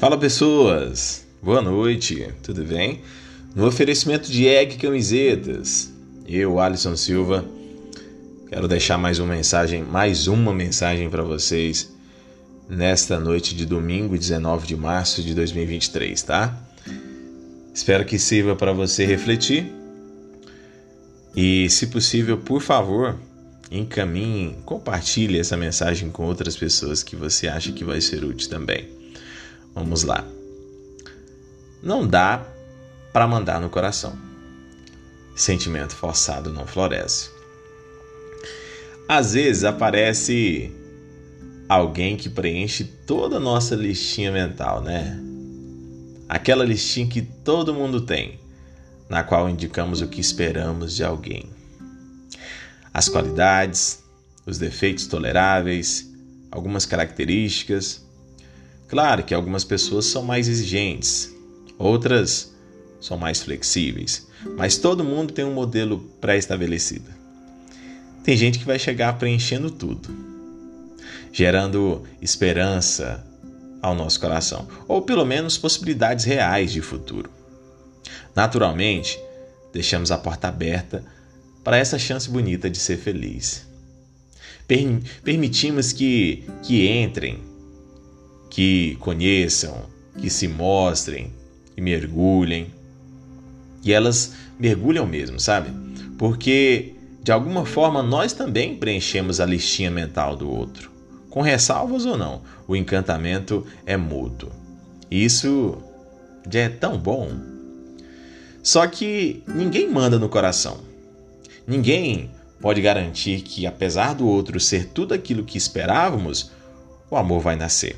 [0.00, 3.02] Fala pessoas, boa noite, tudo bem?
[3.54, 5.92] No oferecimento de Egg Camisetas,
[6.26, 7.44] eu, Alisson Silva,
[8.48, 11.92] quero deixar mais uma mensagem, mais uma mensagem para vocês
[12.66, 16.58] nesta noite de domingo, 19 de março de 2023, tá?
[17.74, 19.70] Espero que sirva para você refletir
[21.36, 23.18] e, se possível, por favor,
[23.70, 28.99] encaminhe, compartilhe essa mensagem com outras pessoas que você acha que vai ser útil também.
[29.80, 30.28] Vamos lá.
[31.82, 32.46] Não dá
[33.14, 34.14] para mandar no coração.
[35.34, 37.30] Sentimento forçado não floresce.
[39.08, 40.70] Às vezes aparece
[41.66, 45.18] alguém que preenche toda a nossa listinha mental, né?
[46.28, 48.38] Aquela listinha que todo mundo tem,
[49.08, 51.48] na qual indicamos o que esperamos de alguém.
[52.92, 54.04] As qualidades,
[54.44, 56.06] os defeitos toleráveis,
[56.50, 58.09] algumas características,
[58.90, 61.32] Claro que algumas pessoas são mais exigentes,
[61.78, 62.52] outras
[63.00, 67.08] são mais flexíveis, mas todo mundo tem um modelo pré-estabelecido.
[68.24, 70.08] Tem gente que vai chegar preenchendo tudo,
[71.32, 73.24] gerando esperança
[73.80, 77.30] ao nosso coração, ou pelo menos possibilidades reais de futuro.
[78.34, 79.20] Naturalmente,
[79.72, 81.04] deixamos a porta aberta
[81.62, 83.64] para essa chance bonita de ser feliz.
[85.22, 87.49] Permitimos que, que entrem
[88.50, 89.84] que conheçam,
[90.18, 91.32] que se mostrem,
[91.74, 92.66] que mergulhem.
[93.82, 95.70] E elas mergulham mesmo, sabe?
[96.18, 96.92] Porque
[97.22, 100.90] de alguma forma nós também preenchemos a listinha mental do outro.
[101.30, 104.50] Com ressalvas ou não, o encantamento é mútuo.
[105.10, 105.78] Isso
[106.50, 107.30] já é tão bom.
[108.62, 110.78] Só que ninguém manda no coração.
[111.66, 116.50] Ninguém pode garantir que, apesar do outro ser tudo aquilo que esperávamos,
[117.10, 117.96] o amor vai nascer.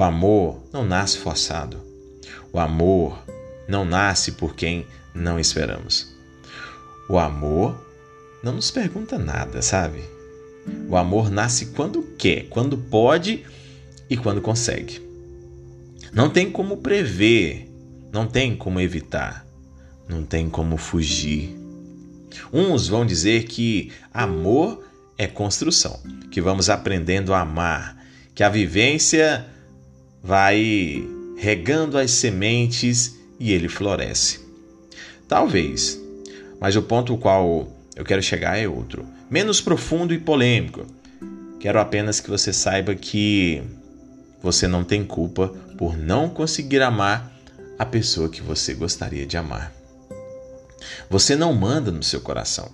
[0.00, 1.76] O amor não nasce forçado.
[2.50, 3.22] O amor
[3.68, 6.16] não nasce por quem não esperamos.
[7.06, 7.78] O amor
[8.42, 10.00] não nos pergunta nada, sabe?
[10.88, 13.44] O amor nasce quando quer, quando pode
[14.08, 15.02] e quando consegue.
[16.14, 17.70] Não tem como prever,
[18.10, 19.46] não tem como evitar,
[20.08, 21.54] não tem como fugir.
[22.50, 24.82] Uns vão dizer que amor
[25.18, 26.00] é construção,
[26.30, 28.02] que vamos aprendendo a amar,
[28.34, 29.46] que a vivência
[30.22, 34.40] vai regando as sementes e ele floresce.
[35.26, 35.98] Talvez,
[36.60, 40.86] mas o ponto ao qual eu quero chegar é outro, menos profundo e polêmico.
[41.58, 43.62] Quero apenas que você saiba que
[44.42, 47.32] você não tem culpa por não conseguir amar
[47.78, 49.72] a pessoa que você gostaria de amar.
[51.08, 52.70] Você não manda no seu coração.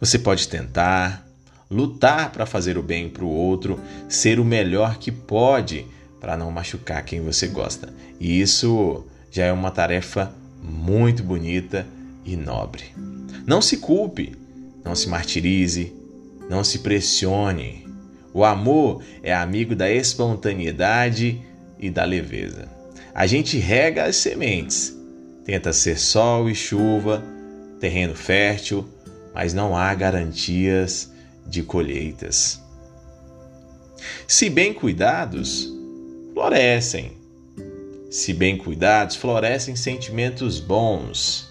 [0.00, 1.26] Você pode tentar,
[1.70, 5.86] lutar para fazer o bem para o outro, ser o melhor que pode
[6.26, 7.94] para não machucar quem você gosta.
[8.18, 11.86] E isso já é uma tarefa muito bonita
[12.24, 12.82] e nobre.
[13.46, 14.36] Não se culpe,
[14.84, 15.92] não se martirize,
[16.50, 17.86] não se pressione.
[18.34, 21.40] O amor é amigo da espontaneidade
[21.78, 22.68] e da leveza.
[23.14, 24.98] A gente rega as sementes,
[25.44, 27.22] tenta ser sol e chuva,
[27.78, 28.84] terreno fértil,
[29.32, 31.08] mas não há garantias
[31.46, 32.60] de colheitas.
[34.26, 35.76] Se bem cuidados,
[36.36, 37.12] florescem.
[38.10, 41.50] Se bem cuidados, florescem sentimentos bons.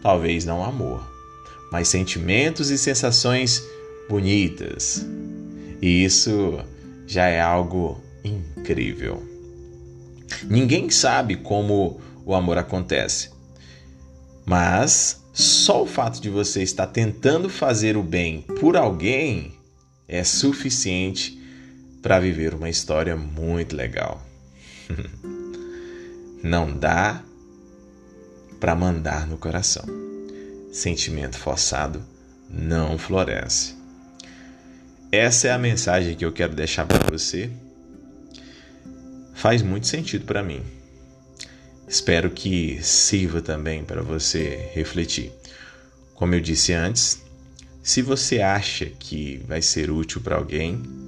[0.00, 1.04] Talvez não amor,
[1.72, 3.60] mas sentimentos e sensações
[4.08, 5.04] bonitas.
[5.82, 6.56] E isso
[7.04, 9.20] já é algo incrível.
[10.44, 13.30] Ninguém sabe como o amor acontece,
[14.44, 19.52] mas só o fato de você estar tentando fazer o bem por alguém
[20.06, 21.44] é suficiente
[22.06, 24.24] para viver uma história muito legal.
[26.40, 27.20] Não dá
[28.60, 29.84] para mandar no coração.
[30.72, 32.00] Sentimento forçado
[32.48, 33.74] não floresce.
[35.10, 37.50] Essa é a mensagem que eu quero deixar para você.
[39.34, 40.62] Faz muito sentido para mim.
[41.88, 45.32] Espero que sirva também para você refletir.
[46.14, 47.20] Como eu disse antes,
[47.82, 51.05] se você acha que vai ser útil para alguém,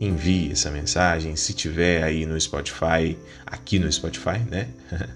[0.00, 1.36] envie essa mensagem.
[1.36, 4.68] Se tiver aí no Spotify, aqui no Spotify, né?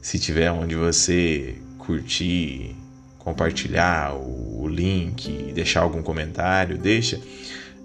[0.00, 2.74] Se tiver onde você curtir,
[3.18, 7.20] compartilhar o, link, deixar algum comentário, deixa,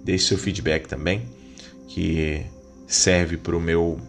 [0.04, 1.22] deixe seu feedback também,
[1.86, 2.44] que
[2.88, 4.00] serve para o meu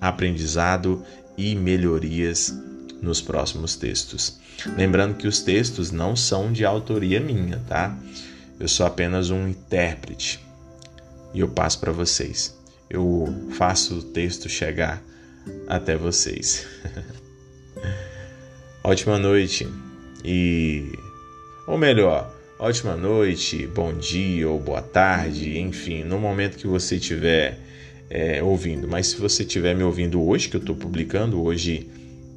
[0.00, 1.04] aprendizado
[1.36, 2.54] e melhorias
[3.02, 4.38] nos próximos textos.
[4.76, 7.94] Lembrando que os textos não são de autoria minha, tá?
[8.58, 10.40] Eu sou apenas um intérprete
[11.34, 12.56] e eu passo para vocês.
[12.90, 15.02] eu faço o texto chegar
[15.66, 16.66] até vocês.
[18.84, 19.66] ótima noite
[20.24, 20.92] e.
[21.66, 27.58] Ou melhor, ótima noite, bom dia ou boa tarde, enfim, no momento que você estiver
[28.10, 28.88] é, ouvindo.
[28.88, 31.88] Mas se você estiver me ouvindo hoje, que eu estou publicando, hoje,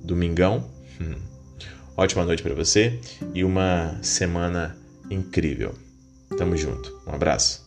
[0.04, 0.70] domingão,
[1.02, 1.16] hum,
[1.98, 3.00] ótima noite para você
[3.34, 4.78] e uma semana
[5.10, 5.74] incrível.
[6.38, 6.96] Tamo junto.
[7.08, 7.66] Um abraço.